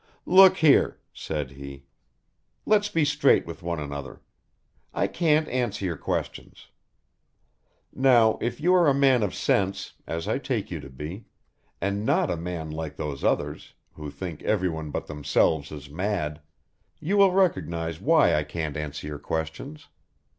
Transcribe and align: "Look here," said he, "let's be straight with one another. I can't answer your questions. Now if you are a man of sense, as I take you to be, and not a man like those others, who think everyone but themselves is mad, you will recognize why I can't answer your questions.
"Look 0.25 0.57
here," 0.57 0.97
said 1.13 1.51
he, 1.51 1.83
"let's 2.65 2.89
be 2.89 3.05
straight 3.05 3.45
with 3.45 3.61
one 3.61 3.79
another. 3.79 4.19
I 4.95 5.05
can't 5.05 5.47
answer 5.49 5.85
your 5.85 5.95
questions. 5.95 6.69
Now 7.93 8.39
if 8.41 8.59
you 8.59 8.73
are 8.73 8.87
a 8.87 8.95
man 8.95 9.21
of 9.21 9.35
sense, 9.35 9.93
as 10.07 10.27
I 10.27 10.39
take 10.39 10.71
you 10.71 10.79
to 10.79 10.89
be, 10.89 11.25
and 11.79 12.03
not 12.03 12.31
a 12.31 12.35
man 12.35 12.71
like 12.71 12.95
those 12.97 13.23
others, 13.23 13.75
who 13.93 14.09
think 14.09 14.41
everyone 14.41 14.89
but 14.89 15.05
themselves 15.05 15.71
is 15.71 15.87
mad, 15.87 16.41
you 16.99 17.15
will 17.17 17.31
recognize 17.31 18.01
why 18.01 18.33
I 18.33 18.43
can't 18.43 18.75
answer 18.77 19.05
your 19.05 19.19
questions. 19.19 19.87